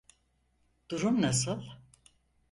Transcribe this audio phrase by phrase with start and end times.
[0.89, 1.61] Durum nasıl?